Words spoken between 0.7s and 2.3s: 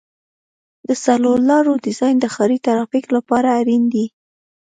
د څلور لارو ډیزاین د